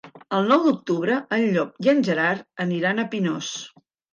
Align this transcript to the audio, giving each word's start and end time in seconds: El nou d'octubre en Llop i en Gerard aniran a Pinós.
El 0.37 0.47
nou 0.51 0.63
d'octubre 0.67 1.17
en 1.37 1.45
Llop 1.57 1.85
i 1.87 1.91
en 1.95 2.01
Gerard 2.09 2.45
aniran 2.67 3.03
a 3.05 3.09
Pinós. 3.13 3.53